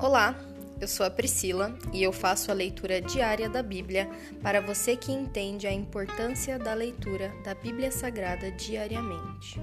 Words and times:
Olá, 0.00 0.38
eu 0.80 0.86
sou 0.86 1.04
a 1.04 1.10
Priscila 1.10 1.76
e 1.92 2.04
eu 2.04 2.12
faço 2.12 2.52
a 2.52 2.54
leitura 2.54 3.00
diária 3.00 3.48
da 3.48 3.64
Bíblia 3.64 4.08
para 4.40 4.60
você 4.60 4.96
que 4.96 5.10
entende 5.10 5.66
a 5.66 5.72
importância 5.72 6.56
da 6.56 6.72
leitura 6.72 7.34
da 7.42 7.52
Bíblia 7.52 7.90
Sagrada 7.90 8.48
diariamente. 8.52 9.60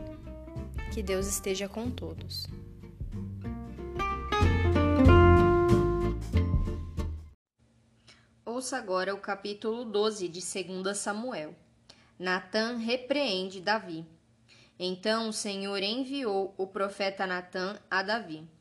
Que 0.93 1.01
Deus 1.01 1.25
esteja 1.25 1.69
com 1.69 1.89
todos. 1.89 2.45
Ouça 8.45 8.77
agora 8.77 9.15
o 9.15 9.19
capítulo 9.19 9.85
12 9.85 10.27
de 10.27 10.41
2 10.41 10.97
Samuel. 10.97 11.55
Natã 12.19 12.75
repreende 12.75 13.61
Davi. 13.61 14.05
Então 14.77 15.29
o 15.29 15.33
Senhor 15.33 15.81
enviou 15.81 16.53
o 16.57 16.67
profeta 16.67 17.25
Natã 17.25 17.79
a 17.89 18.03
Davi. 18.03 18.53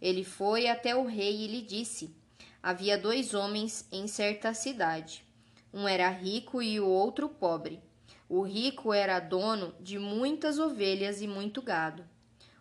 Ele 0.00 0.24
foi 0.24 0.68
até 0.68 0.94
o 0.94 1.06
rei 1.06 1.44
e 1.44 1.46
lhe 1.46 1.62
disse: 1.62 2.14
Havia 2.62 2.98
dois 2.98 3.34
homens 3.34 3.86
em 3.90 4.06
certa 4.06 4.52
cidade. 4.52 5.24
Um 5.72 5.86
era 5.86 6.08
rico 6.08 6.62
e 6.62 6.80
o 6.80 6.86
outro 6.86 7.28
pobre. 7.28 7.80
O 8.28 8.42
rico 8.42 8.92
era 8.92 9.20
dono 9.20 9.74
de 9.80 9.98
muitas 9.98 10.58
ovelhas 10.58 11.20
e 11.20 11.28
muito 11.28 11.62
gado. 11.62 12.04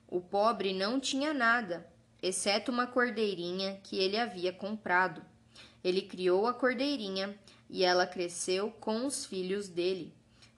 O 0.08 0.22
pobre 0.22 0.74
não 0.74 1.00
tinha 1.00 1.34
nada, 1.34 1.90
exceto 2.22 2.72
uma 2.72 2.86
cordeirinha 2.86 3.80
que 3.84 3.98
ele 3.98 4.18
havia 4.18 4.54
comprado. 4.54 5.24
Ele 5.84 6.02
criou 6.02 6.46
a 6.46 6.54
cordeirinha 6.54 7.38
e 7.70 7.84
ela 7.84 8.06
cresceu 8.06 8.72
com 8.80 9.06
os 9.06 9.26
filhos 9.26 9.68
dele. 9.68 10.14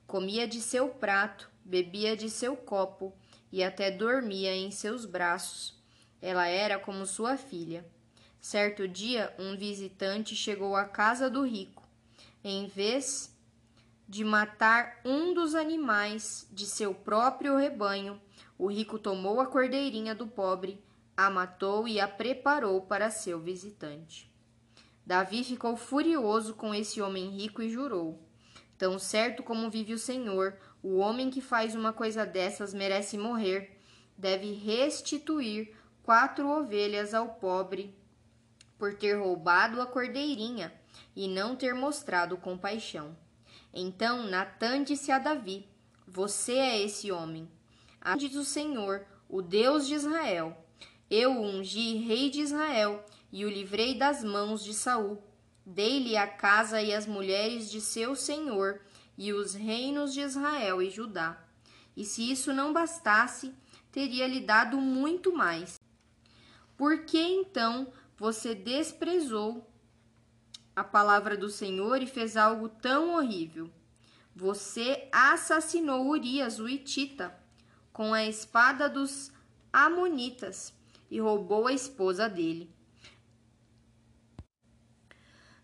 Comia 0.06 0.46
de 0.46 0.60
seu 0.60 0.88
prato, 0.88 1.50
bebia 1.64 2.16
de 2.16 2.28
seu 2.28 2.56
copo 2.56 3.14
e 3.52 3.62
até 3.62 3.90
dormia 3.90 4.54
em 4.54 4.70
seus 4.70 5.06
braços. 5.06 5.77
Ela 6.20 6.46
era 6.46 6.78
como 6.78 7.06
sua 7.06 7.36
filha. 7.36 7.86
Certo 8.40 8.86
dia, 8.86 9.34
um 9.38 9.56
visitante 9.56 10.34
chegou 10.34 10.76
à 10.76 10.84
casa 10.84 11.28
do 11.28 11.42
rico. 11.42 11.86
Em 12.42 12.66
vez 12.66 13.36
de 14.08 14.24
matar 14.24 15.00
um 15.04 15.34
dos 15.34 15.54
animais 15.54 16.46
de 16.50 16.64
seu 16.64 16.94
próprio 16.94 17.56
rebanho, 17.56 18.20
o 18.56 18.66
rico 18.66 18.98
tomou 18.98 19.40
a 19.40 19.46
cordeirinha 19.46 20.14
do 20.14 20.26
pobre, 20.26 20.82
a 21.16 21.28
matou 21.28 21.86
e 21.86 22.00
a 22.00 22.08
preparou 22.08 22.80
para 22.82 23.10
seu 23.10 23.38
visitante. 23.38 24.32
Davi 25.04 25.42
ficou 25.42 25.76
furioso 25.76 26.54
com 26.54 26.74
esse 26.74 27.00
homem 27.00 27.30
rico 27.30 27.62
e 27.62 27.68
jurou: 27.70 28.22
Tão 28.76 28.98
certo 28.98 29.42
como 29.42 29.70
vive 29.70 29.94
o 29.94 29.98
Senhor, 29.98 30.56
o 30.82 30.98
homem 30.98 31.30
que 31.30 31.40
faz 31.40 31.74
uma 31.74 31.92
coisa 31.92 32.24
dessas 32.24 32.72
merece 32.72 33.18
morrer. 33.18 33.76
Deve 34.16 34.52
restituir 34.52 35.74
quatro 36.08 36.48
ovelhas 36.48 37.12
ao 37.12 37.28
pobre 37.34 37.94
por 38.78 38.94
ter 38.94 39.12
roubado 39.18 39.78
a 39.78 39.86
cordeirinha 39.86 40.72
e 41.14 41.28
não 41.28 41.54
ter 41.54 41.74
mostrado 41.74 42.38
compaixão. 42.38 43.14
Então 43.74 44.22
Natã 44.22 44.82
disse 44.82 45.12
a 45.12 45.18
Davi: 45.18 45.68
Você 46.06 46.54
é 46.54 46.82
esse 46.82 47.12
homem. 47.12 47.46
Diz 48.16 48.34
o 48.36 48.44
Senhor, 48.46 49.04
o 49.28 49.42
Deus 49.42 49.86
de 49.86 49.96
Israel. 49.96 50.56
Eu 51.10 51.32
o 51.32 51.44
ungi 51.44 51.98
rei 51.98 52.30
de 52.30 52.40
Israel 52.40 53.04
e 53.30 53.44
o 53.44 53.50
livrei 53.50 53.94
das 53.94 54.24
mãos 54.24 54.64
de 54.64 54.72
Saul. 54.72 55.22
Dei-lhe 55.66 56.16
a 56.16 56.26
casa 56.26 56.80
e 56.80 56.94
as 56.94 57.06
mulheres 57.06 57.70
de 57.70 57.82
seu 57.82 58.16
senhor 58.16 58.80
e 59.18 59.34
os 59.34 59.52
reinos 59.52 60.14
de 60.14 60.22
Israel 60.22 60.80
e 60.80 60.88
Judá. 60.88 61.38
E 61.94 62.02
se 62.02 62.32
isso 62.32 62.50
não 62.54 62.72
bastasse, 62.72 63.52
teria-lhe 63.92 64.40
dado 64.40 64.78
muito 64.78 65.34
mais. 65.34 65.77
Por 66.78 67.04
que 67.04 67.18
então 67.18 67.92
você 68.16 68.54
desprezou 68.54 69.68
a 70.76 70.84
palavra 70.84 71.36
do 71.36 71.50
Senhor 71.50 72.00
e 72.00 72.06
fez 72.06 72.36
algo 72.36 72.68
tão 72.68 73.16
horrível? 73.16 73.68
Você 74.32 75.08
assassinou 75.10 76.06
Urias, 76.06 76.60
o 76.60 76.68
Itita, 76.68 77.36
com 77.92 78.14
a 78.14 78.24
espada 78.24 78.88
dos 78.88 79.32
Amonitas 79.72 80.72
e 81.10 81.18
roubou 81.18 81.66
a 81.66 81.72
esposa 81.72 82.28
dele. 82.28 82.72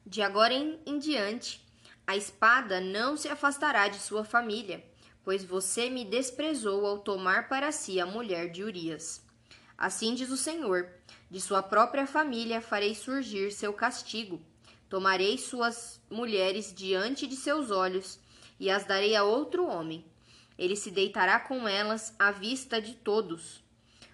De 0.05 0.21
agora 0.21 0.53
em, 0.53 0.81
em 0.85 0.99
diante, 0.99 1.65
a 2.05 2.17
espada 2.17 2.81
não 2.81 3.17
se 3.17 3.29
afastará 3.29 3.87
de 3.87 4.01
sua 4.01 4.25
família, 4.25 4.85
pois 5.23 5.45
você 5.45 5.89
me 5.89 6.05
desprezou 6.05 6.85
ao 6.85 6.99
tomar 6.99 7.49
para 7.49 7.71
si 7.71 8.01
a 8.01 8.05
mulher 8.05 8.51
de 8.51 8.65
Urias. 8.65 9.24
Assim 9.77 10.15
diz 10.15 10.31
o 10.31 10.37
Senhor: 10.37 10.91
de 11.31 11.41
sua 11.41 11.63
própria 11.63 12.07
família 12.07 12.61
farei 12.61 12.95
surgir 12.95 13.51
seu 13.51 13.73
castigo. 13.73 14.41
Tomarei 14.89 15.37
suas 15.39 16.01
mulheres 16.09 16.73
diante 16.73 17.27
de 17.27 17.35
seus 17.35 17.71
olhos 17.71 18.21
e 18.61 18.71
as 18.71 18.85
darei 18.85 19.17
a 19.17 19.25
outro 19.25 19.67
homem. 19.67 20.05
Ele 20.57 20.77
se 20.77 20.91
deitará 20.91 21.41
com 21.41 21.67
elas 21.67 22.15
à 22.19 22.31
vista 22.31 22.81
de 22.81 22.95
todos. 22.95 23.65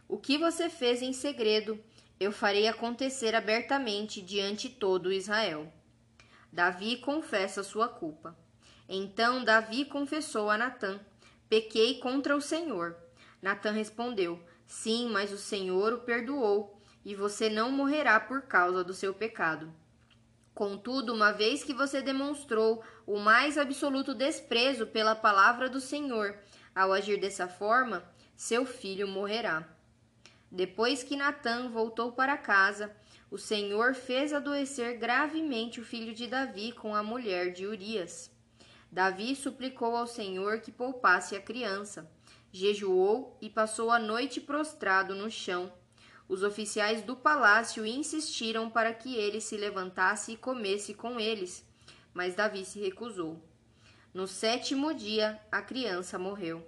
O 0.09 0.16
que 0.16 0.38
você 0.38 0.70
fez 0.70 1.03
em 1.03 1.12
segredo, 1.12 1.78
eu 2.19 2.32
farei 2.32 2.66
acontecer 2.66 3.34
abertamente 3.34 4.22
diante 4.22 4.69
todo 4.69 5.12
Israel. 5.12 5.70
Davi 6.53 6.97
confessa 6.97 7.62
sua 7.62 7.88
culpa. 7.88 8.37
Então 8.88 9.44
Davi 9.44 9.84
confessou 9.84 10.50
a 10.50 10.59
Natã: 10.59 10.99
Pequei 11.49 12.00
contra 12.00 12.34
o 12.34 12.41
Senhor. 12.41 12.97
Natã 13.41 13.70
respondeu: 13.70 14.43
Sim, 14.70 15.08
mas 15.10 15.32
o 15.32 15.36
Senhor 15.36 15.92
o 15.92 15.98
perdoou, 15.98 16.81
e 17.04 17.12
você 17.12 17.50
não 17.50 17.72
morrerá 17.72 18.20
por 18.20 18.42
causa 18.42 18.84
do 18.84 18.94
seu 18.94 19.12
pecado. 19.12 19.75
Contudo, 20.54 21.12
uma 21.12 21.32
vez 21.32 21.64
que 21.64 21.75
você 21.75 22.00
demonstrou 22.00 22.81
o 23.04 23.19
mais 23.19 23.58
absoluto 23.58 24.14
desprezo 24.14 24.86
pela 24.86 25.16
palavra 25.16 25.69
do 25.69 25.81
Senhor, 25.81 26.38
ao 26.72 26.92
agir 26.92 27.19
dessa 27.19 27.48
forma, 27.48 28.08
seu 28.36 28.64
filho 28.64 29.08
morrerá. 29.08 29.69
Depois 30.48 31.02
que 31.02 31.16
Natã 31.16 31.69
voltou 31.69 32.12
para 32.12 32.38
casa, 32.38 32.94
o 33.28 33.37
Senhor 33.37 33.97
fez 33.97 34.32
adoecer 34.32 34.98
gravemente 34.98 35.81
o 35.81 35.84
filho 35.84 36.14
de 36.14 36.28
Davi 36.28 36.70
com 36.70 36.94
a 36.94 37.02
mulher 37.02 37.52
de 37.52 37.66
Urias. 37.66 38.31
Davi 38.91 39.34
suplicou 39.34 39.97
ao 39.97 40.06
Senhor 40.06 40.60
que 40.60 40.70
poupasse 40.70 41.34
a 41.34 41.42
criança 41.42 42.08
jejuou 42.53 43.37
e 43.41 43.49
passou 43.49 43.91
a 43.91 43.99
noite 43.99 44.41
prostrado 44.41 45.15
no 45.15 45.31
chão. 45.31 45.72
Os 46.28 46.43
oficiais 46.43 47.03
do 47.03 47.16
palácio 47.16 47.84
insistiram 47.84 48.71
para 48.71 48.94
que 48.94 49.16
ele 49.16 49.41
se 49.41 49.56
levantasse 49.56 50.33
e 50.33 50.37
comesse 50.37 50.94
com 50.94 51.19
eles, 51.19 51.65
mas 52.15 52.34
Davi 52.34 52.65
se 52.65 52.78
recusou. 52.81 53.43
No 54.12 54.27
sétimo 54.27 54.93
dia, 54.94 55.41
a 55.50 55.62
criança 55.62 56.19
morreu. 56.19 56.66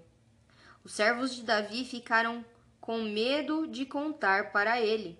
Os 0.84 0.92
servos 0.92 1.34
de 1.34 1.42
Davi 1.42 1.84
ficaram 1.84 2.44
com 2.80 3.02
medo 3.02 3.66
de 3.66 3.86
contar 3.86 4.50
para 4.52 4.80
ele. 4.80 5.18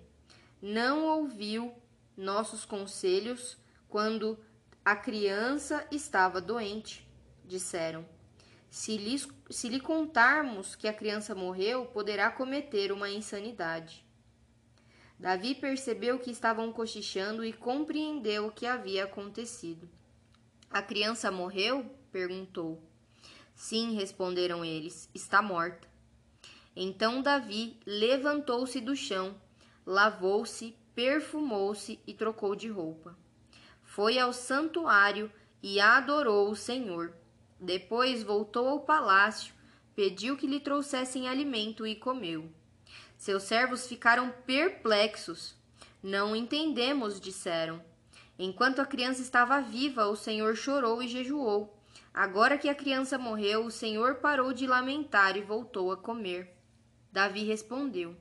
Não 0.61 1.05
ouviu 1.05 1.73
nossos 2.15 2.65
conselhos 2.65 3.57
quando 3.87 4.37
a 4.83 4.95
criança 4.95 5.87
estava 5.89 6.41
doente, 6.41 7.07
disseram. 7.45 8.05
Se 8.73 8.97
lhe, 8.97 9.21
se 9.51 9.69
lhe 9.69 9.79
contarmos 9.79 10.75
que 10.75 10.87
a 10.87 10.93
criança 10.93 11.35
morreu, 11.35 11.85
poderá 11.85 12.31
cometer 12.31 12.91
uma 12.91 13.07
insanidade. 13.07 14.03
Davi 15.19 15.53
percebeu 15.53 16.17
que 16.17 16.31
estavam 16.31 16.73
cochichando 16.73 17.45
e 17.45 17.53
compreendeu 17.53 18.47
o 18.47 18.51
que 18.51 18.65
havia 18.65 19.03
acontecido. 19.03 19.87
A 20.71 20.81
criança 20.81 21.29
morreu? 21.29 21.85
perguntou. 22.11 22.81
Sim, 23.53 23.93
responderam 23.93 24.65
eles, 24.65 25.07
está 25.13 25.39
morta. 25.39 25.87
Então 26.75 27.21
Davi 27.21 27.77
levantou-se 27.85 28.81
do 28.81 28.95
chão, 28.95 29.39
lavou-se, 29.85 30.75
perfumou-se 30.95 31.99
e 32.07 32.13
trocou 32.15 32.55
de 32.55 32.69
roupa. 32.69 33.15
Foi 33.83 34.17
ao 34.17 34.33
santuário 34.33 35.31
e 35.61 35.79
adorou 35.79 36.49
o 36.49 36.55
Senhor. 36.55 37.13
Depois 37.59 38.23
voltou 38.23 38.67
ao 38.67 38.81
palácio, 38.81 39.53
pediu 39.95 40.35
que 40.35 40.47
lhe 40.47 40.59
trouxessem 40.59 41.27
alimento 41.27 41.85
e 41.85 41.95
comeu. 41.95 42.49
Seus 43.17 43.43
servos 43.43 43.87
ficaram 43.87 44.33
perplexos. 44.45 45.55
Não 46.01 46.35
entendemos, 46.35 47.19
disseram. 47.19 47.81
Enquanto 48.37 48.79
a 48.79 48.85
criança 48.85 49.21
estava 49.21 49.61
viva, 49.61 50.07
o 50.07 50.15
Senhor 50.15 50.55
chorou 50.55 51.01
e 51.01 51.07
jejuou. 51.07 51.77
Agora 52.13 52.57
que 52.57 52.67
a 52.67 52.75
criança 52.75 53.17
morreu, 53.17 53.65
o 53.65 53.71
Senhor 53.71 54.15
parou 54.15 54.53
de 54.53 54.67
lamentar 54.67 55.37
e 55.37 55.41
voltou 55.41 55.91
a 55.91 55.97
comer. 55.97 56.55
Davi 57.11 57.43
respondeu: 57.43 58.15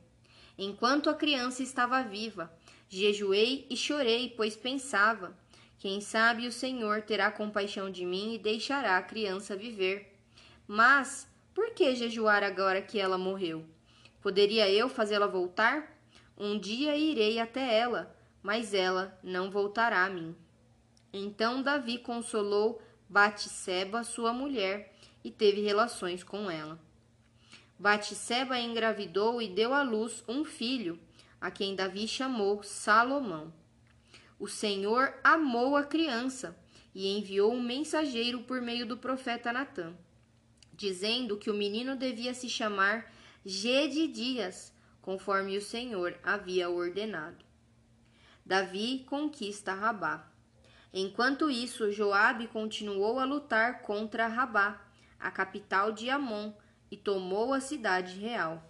Enquanto 0.57 1.11
a 1.11 1.15
criança 1.15 1.63
estava 1.63 2.03
viva, 2.03 2.53
jejuei 2.89 3.67
e 3.69 3.77
chorei, 3.77 4.33
pois 4.37 4.55
pensava: 4.55 5.37
quem 5.83 6.01
sabe 6.01 6.47
o 6.47 6.53
Senhor 6.53 7.03
terá 7.03 7.29
compaixão 7.29 7.91
de 7.91 8.07
mim 8.07 8.35
e 8.35 8.39
deixará 8.39 8.97
a 8.97 9.03
criança 9.03 9.57
viver. 9.57 10.17
Mas 10.65 11.27
por 11.53 11.75
que 11.75 11.97
jejuar 11.97 12.45
agora 12.45 12.81
que 12.81 13.01
ela 13.01 13.19
morreu? 13.19 13.65
Poderia 14.21 14.71
eu 14.71 14.89
fazê-la 14.89 15.27
voltar? 15.27 16.01
Um 16.39 16.57
dia 16.57 16.97
irei 16.97 17.41
até 17.41 17.77
ela, 17.77 18.17
mas 18.41 18.73
ela 18.73 19.19
não 19.25 19.51
voltará 19.51 20.05
a 20.05 20.09
mim. 20.09 20.37
Então 21.13 21.65
Davi 21.65 21.99
consolou 21.99 22.81
Batseba, 23.09 24.05
sua 24.05 24.33
mulher, 24.33 24.95
e 25.25 25.33
teve 25.33 25.63
relações 25.63 26.23
com 26.23 26.49
ela. 26.49 26.79
Batseba 27.77 28.57
engravidou 28.57 29.43
e 29.43 29.49
deu 29.49 29.75
à 29.75 29.83
luz 29.83 30.23
um 30.29 30.45
filho, 30.45 30.97
a 31.41 31.51
quem 31.51 31.75
Davi 31.75 32.07
chamou 32.07 32.63
Salomão. 32.63 33.53
O 34.43 34.49
Senhor 34.49 35.15
amou 35.23 35.77
a 35.77 35.85
criança 35.85 36.59
e 36.93 37.17
enviou 37.17 37.53
um 37.53 37.63
mensageiro 37.63 38.41
por 38.43 38.61
meio 38.61 38.85
do 38.85 38.97
profeta 38.97 39.53
Natã, 39.53 39.95
dizendo 40.75 41.37
que 41.37 41.49
o 41.49 41.55
menino 41.55 41.95
devia 41.95 42.35
se 42.35 42.49
chamar 42.49 43.09
Gedidias, 43.47 44.73
conforme 45.01 45.57
o 45.57 45.63
Senhor 45.63 46.19
havia 46.25 46.69
ordenado. 46.69 47.45
Davi 48.45 49.05
conquista 49.09 49.75
Rabá. 49.75 50.29
Enquanto 50.93 51.49
isso, 51.49 51.93
Joabe 51.93 52.49
continuou 52.49 53.21
a 53.21 53.25
lutar 53.25 53.83
contra 53.83 54.27
Rabá, 54.27 54.85
a 55.21 55.31
capital 55.31 55.93
de 55.93 56.11
Amon, 56.11 56.53
e 56.91 56.97
tomou 56.97 57.55
a 57.55 57.61
cidade 57.61 58.19
real. 58.19 58.61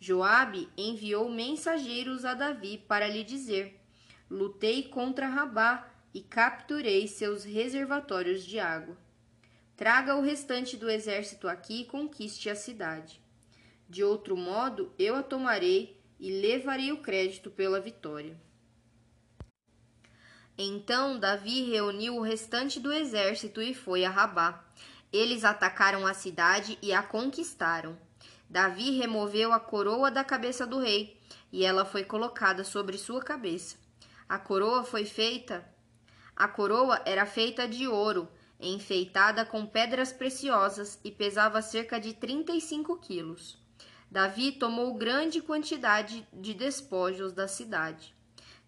Joabe 0.00 0.68
enviou 0.76 1.30
mensageiros 1.30 2.24
a 2.24 2.34
Davi 2.34 2.76
para 2.88 3.06
lhe 3.06 3.22
dizer: 3.22 3.85
Lutei 4.30 4.82
contra 4.82 5.28
Rabá 5.28 5.88
e 6.12 6.20
capturei 6.20 7.06
seus 7.06 7.44
reservatórios 7.44 8.44
de 8.44 8.58
água. 8.58 8.96
Traga 9.76 10.16
o 10.16 10.22
restante 10.22 10.76
do 10.76 10.90
exército 10.90 11.46
aqui 11.46 11.82
e 11.82 11.84
conquiste 11.84 12.50
a 12.50 12.56
cidade. 12.56 13.20
De 13.88 14.02
outro 14.02 14.36
modo, 14.36 14.92
eu 14.98 15.14
a 15.14 15.22
tomarei 15.22 16.00
e 16.18 16.30
levarei 16.40 16.90
o 16.90 17.02
crédito 17.02 17.50
pela 17.50 17.80
vitória. 17.80 18.36
Então 20.58 21.20
Davi 21.20 21.70
reuniu 21.70 22.16
o 22.16 22.22
restante 22.22 22.80
do 22.80 22.92
exército 22.92 23.60
e 23.60 23.74
foi 23.74 24.04
a 24.04 24.10
Rabá. 24.10 24.64
Eles 25.12 25.44
atacaram 25.44 26.06
a 26.06 26.14
cidade 26.14 26.78
e 26.82 26.92
a 26.92 27.02
conquistaram. 27.02 27.96
Davi 28.48 28.92
removeu 28.92 29.52
a 29.52 29.60
coroa 29.60 30.10
da 30.10 30.24
cabeça 30.24 30.66
do 30.66 30.78
rei 30.78 31.20
e 31.52 31.64
ela 31.64 31.84
foi 31.84 32.04
colocada 32.04 32.64
sobre 32.64 32.96
sua 32.96 33.20
cabeça. 33.22 33.85
A 34.28 34.38
coroa 34.38 34.84
foi 34.84 35.04
feita 35.04 35.64
a 36.36 36.46
coroa 36.46 37.00
era 37.06 37.24
feita 37.24 37.66
de 37.66 37.88
ouro, 37.88 38.28
enfeitada 38.60 39.42
com 39.46 39.64
pedras 39.64 40.12
preciosas 40.12 41.00
e 41.02 41.10
pesava 41.10 41.62
cerca 41.62 41.98
de 41.98 42.12
35 42.12 42.98
quilos. 42.98 43.58
Davi 44.10 44.52
tomou 44.52 44.92
grande 44.94 45.40
quantidade 45.40 46.28
de 46.30 46.52
despojos 46.52 47.32
da 47.32 47.48
cidade. 47.48 48.14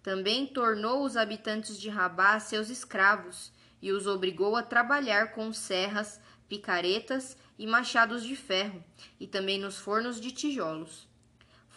Também 0.02 0.46
tornou 0.46 1.05
os 1.05 1.14
habitantes 1.14 1.78
de 1.78 1.90
Rabá 1.90 2.40
seus 2.40 2.70
escravos 2.70 3.52
e 3.82 3.93
os 3.93 4.06
obrigou 4.06 4.56
a 4.56 4.62
trabalhar 4.62 5.32
com 5.32 5.52
serras, 5.52 6.19
picaretas 6.49 7.37
e 7.58 7.66
machados 7.66 8.25
de 8.25 8.34
ferro, 8.34 8.82
e 9.20 9.26
também 9.26 9.61
nos 9.61 9.76
fornos 9.76 10.19
de 10.19 10.32
tijolos. 10.32 11.06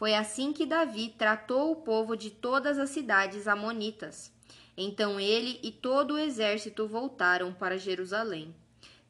Foi 0.02 0.16
assim 0.16 0.52
que 0.52 0.66
Davi 0.66 1.14
tratou 1.16 1.72
o 1.72 1.76
povo 1.76 2.18
de 2.18 2.32
todas 2.32 2.80
as 2.80 2.90
cidades 2.90 3.48
amonitas. 3.48 4.34
Então 4.76 5.20
ele 5.20 5.60
e 5.62 5.72
todo 5.72 6.16
o 6.16 6.18
exército 6.18 6.88
voltaram 6.88 7.54
para 7.54 7.78
Jerusalém. 7.78 8.52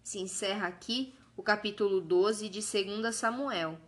Se 0.04 0.20
encerra 0.20 0.68
aqui 0.68 1.14
o 1.38 1.42
capítulo 1.42 2.02
12 2.02 2.50
de 2.50 2.60
2 2.60 3.16
Samuel. 3.16 3.80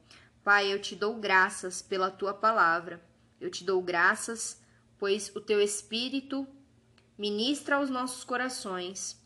Pai, 0.45 0.71
eu 0.71 0.79
te 0.79 0.95
dou 0.95 1.15
graças 1.15 1.81
pela 1.81 2.09
tua 2.09 2.33
palavra. 2.33 3.03
Eu 3.38 3.51
te 3.51 3.65
dou 3.65 3.81
graças, 3.81 4.61
pois 4.97 5.29
o 5.35 5.41
teu 5.41 5.59
espírito 5.59 6.47
ministra 7.17 7.75
aos 7.75 7.89
nossos 7.89 8.23
corações 8.23 9.21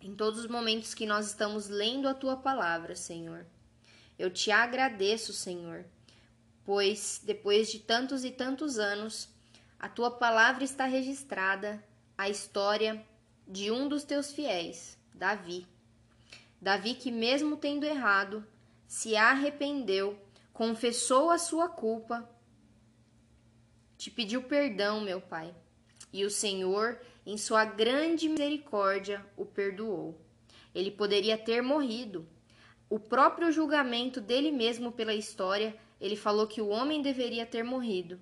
em 0.00 0.12
todos 0.12 0.40
os 0.40 0.48
momentos 0.48 0.92
que 0.92 1.06
nós 1.06 1.28
estamos 1.28 1.68
lendo 1.68 2.08
a 2.08 2.14
tua 2.14 2.36
palavra, 2.36 2.96
Senhor. 2.96 3.46
Eu 4.18 4.28
te 4.28 4.50
agradeço, 4.50 5.32
Senhor, 5.32 5.86
pois 6.66 7.22
depois 7.24 7.70
de 7.70 7.78
tantos 7.78 8.24
e 8.24 8.30
tantos 8.30 8.78
anos 8.78 9.28
a 9.78 9.88
tua 9.88 10.10
palavra 10.10 10.64
está 10.64 10.84
registrada 10.84 11.82
a 12.18 12.28
história 12.28 13.06
de 13.46 13.70
um 13.70 13.88
dos 13.88 14.02
teus 14.02 14.32
fiéis, 14.32 14.98
Davi. 15.14 15.66
Davi, 16.60 16.94
que 16.94 17.12
mesmo 17.12 17.56
tendo 17.56 17.84
errado, 17.84 18.44
se 18.86 19.14
arrependeu, 19.14 20.18
confessou 20.52 21.30
a 21.30 21.38
sua 21.38 21.68
culpa, 21.68 22.28
te 23.96 24.10
pediu 24.10 24.42
perdão, 24.42 25.00
meu 25.00 25.20
Pai. 25.20 25.54
E 26.12 26.24
o 26.24 26.30
Senhor, 26.30 26.98
em 27.24 27.36
sua 27.36 27.64
grande 27.64 28.28
misericórdia, 28.28 29.24
o 29.36 29.44
perdoou. 29.44 30.18
Ele 30.74 30.90
poderia 30.90 31.38
ter 31.38 31.62
morrido. 31.62 32.26
O 32.88 32.98
próprio 32.98 33.52
julgamento 33.52 34.20
dele 34.20 34.50
mesmo 34.50 34.92
pela 34.92 35.14
história, 35.14 35.76
ele 36.00 36.16
falou 36.16 36.46
que 36.46 36.60
o 36.60 36.68
homem 36.68 37.02
deveria 37.02 37.46
ter 37.46 37.62
morrido. 37.62 38.20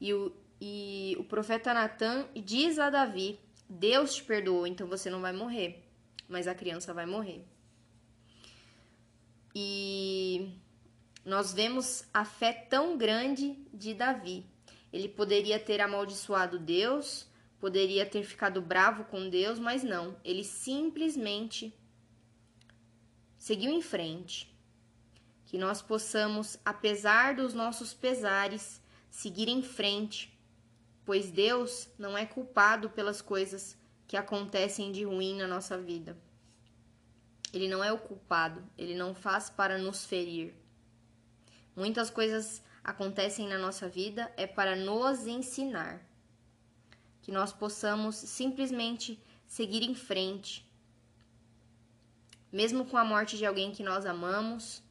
E 0.00 0.12
o, 0.12 0.34
e 0.60 1.16
o 1.18 1.24
profeta 1.24 1.74
Natan 1.74 2.28
diz 2.34 2.78
a 2.78 2.90
Davi: 2.90 3.38
Deus 3.68 4.14
te 4.14 4.24
perdoou, 4.24 4.66
então 4.66 4.86
você 4.86 5.10
não 5.10 5.20
vai 5.20 5.32
morrer, 5.32 5.82
mas 6.28 6.46
a 6.46 6.54
criança 6.54 6.94
vai 6.94 7.06
morrer. 7.06 7.44
E 9.54 10.50
nós 11.24 11.52
vemos 11.52 12.04
a 12.12 12.24
fé 12.24 12.52
tão 12.52 12.96
grande 12.96 13.56
de 13.72 13.94
Davi. 13.94 14.44
Ele 14.92 15.08
poderia 15.08 15.58
ter 15.58 15.80
amaldiçoado 15.80 16.58
Deus, 16.58 17.26
poderia 17.58 18.04
ter 18.06 18.22
ficado 18.22 18.60
bravo 18.60 19.04
com 19.04 19.28
Deus, 19.28 19.58
mas 19.58 19.82
não. 19.82 20.16
Ele 20.24 20.44
simplesmente 20.44 21.74
seguiu 23.38 23.72
em 23.72 23.82
frente. 23.82 24.53
Que 25.54 25.58
nós 25.58 25.80
possamos, 25.80 26.58
apesar 26.64 27.36
dos 27.36 27.54
nossos 27.54 27.94
pesares, 27.94 28.82
seguir 29.08 29.48
em 29.48 29.62
frente 29.62 30.34
pois 31.04 31.30
Deus 31.30 31.88
não 31.98 32.16
é 32.16 32.24
culpado 32.24 32.90
pelas 32.90 33.20
coisas 33.20 33.76
que 34.06 34.16
acontecem 34.16 34.90
de 34.90 35.04
ruim 35.04 35.36
na 35.36 35.46
nossa 35.46 35.76
vida. 35.76 36.16
Ele 37.52 37.68
não 37.68 37.84
é 37.84 37.92
o 37.92 37.98
culpado, 37.98 38.64
ele 38.76 38.94
não 38.94 39.14
faz 39.14 39.48
para 39.50 39.78
nos 39.78 40.04
ferir. 40.04 40.54
Muitas 41.76 42.10
coisas 42.10 42.62
acontecem 42.82 43.48
na 43.48 43.58
nossa 43.58 43.88
vida 43.88 44.32
é 44.36 44.46
para 44.46 44.74
nos 44.74 45.26
ensinar. 45.26 46.00
Que 47.22 47.30
nós 47.32 47.52
possamos 47.52 48.16
simplesmente 48.16 49.22
seguir 49.46 49.82
em 49.82 49.94
frente. 49.94 50.68
Mesmo 52.52 52.84
com 52.84 52.96
a 52.96 53.04
morte 53.04 53.36
de 53.36 53.46
alguém 53.46 53.72
que 53.72 53.82
nós 53.82 54.04
amamos, 54.06 54.83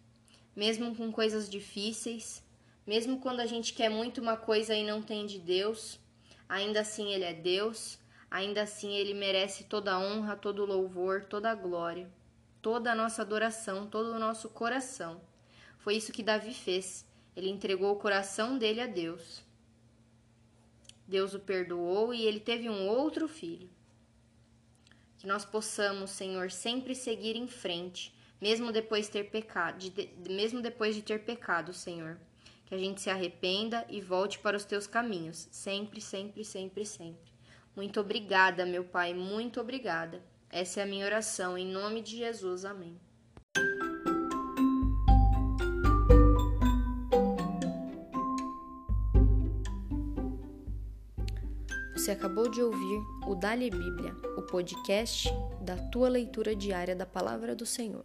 mesmo 0.55 0.95
com 0.95 1.12
coisas 1.12 1.50
difíceis, 1.50 2.43
mesmo 2.86 3.19
quando 3.19 3.39
a 3.39 3.45
gente 3.45 3.74
quer 3.74 3.89
muito 3.89 4.22
uma 4.22 4.38
coisa 4.38 4.75
e 4.75 4.83
não 4.83 5.01
tem 5.01 5.25
de 5.25 5.39
Deus, 5.39 6.00
Ainda 6.53 6.81
assim, 6.81 7.12
Ele 7.12 7.24
é 7.24 7.33
Deus, 7.33 7.98
ainda 8.29 8.62
assim, 8.62 8.93
Ele 8.93 9.15
merece 9.15 9.63
toda 9.63 9.93
a 9.93 10.00
honra, 10.00 10.36
todo 10.36 10.62
o 10.62 10.65
louvor, 10.67 11.25
toda 11.25 11.50
a 11.50 11.55
glória, 11.55 12.07
toda 12.62 12.91
a 12.91 12.95
nossa 12.95 13.24
adoração, 13.24 13.88
todo 13.88 14.12
o 14.12 14.19
nosso 14.19 14.50
coração. 14.50 15.19
Foi 15.79 15.95
isso 15.95 16.12
que 16.12 16.22
Davi 16.22 16.53
fez. 16.53 17.05
Ele 17.36 17.50
entregou 17.50 17.91
o 17.91 18.00
coração 18.00 18.55
dele 18.57 18.81
a 18.81 18.86
Deus. 18.86 19.41
Deus 21.07 21.33
o 21.33 21.39
perdoou 21.39 22.13
e 22.13 22.24
ele 22.24 22.39
teve 22.39 22.69
um 22.69 22.88
outro 22.88 23.27
filho. 23.27 23.67
Que 25.17 25.25
nós 25.25 25.43
possamos, 25.43 26.12
Senhor, 26.12 26.51
sempre 26.51 26.93
seguir 26.93 27.36
em 27.36 27.48
frente, 27.48 28.13
mesmo 28.44 28.72
depois 28.72 29.08
ter 29.08 29.24
pecado, 29.30 29.78
de, 29.80 30.10
mesmo 30.30 30.62
depois 30.62 30.94
de 30.94 31.02
ter 31.02 31.20
pecado, 31.20 31.74
Senhor 31.74 32.18
que 32.66 32.76
a 32.76 32.78
gente 32.78 33.02
se 33.02 33.10
arrependa 33.10 33.86
e 33.88 34.02
volte 34.02 34.40
para 34.40 34.58
os 34.58 34.66
teus 34.66 34.88
caminhos, 34.88 35.48
sempre, 35.52 36.02
sempre, 36.02 36.44
sempre, 36.44 36.84
sempre. 36.86 37.32
Muito 37.76 38.00
obrigada, 38.00 38.66
meu 38.66 38.84
Pai, 38.84 39.14
muito 39.14 39.62
obrigada. 39.62 40.22
Essa 40.50 40.80
é 40.80 40.84
a 40.84 40.86
minha 40.86 41.06
oração, 41.06 41.56
em 41.56 41.68
nome 41.68 42.02
de 42.02 42.18
Jesus. 42.18 42.66
Amém. 42.66 43.00
Você 51.96 52.12
acabou 52.12 52.50
de 52.50 52.62
ouvir 52.62 53.02
o 53.28 53.36
Dali 53.36 53.70
Bíblia, 53.70 54.16
o 54.36 54.42
podcast 54.42 55.30
da 55.62 55.78
tua 55.78 56.10
leitura 56.10 56.56
diária 56.56 56.96
da 56.96 57.06
palavra 57.06 57.56
do 57.56 57.66
Senhor. 57.66 58.04